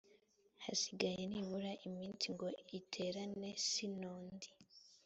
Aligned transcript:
hasigaye 0.65 1.21
nibura 1.31 1.71
iminsi 1.87 2.25
ngo 2.35 2.47
iterane 2.79 3.49
sinodi 3.69 4.49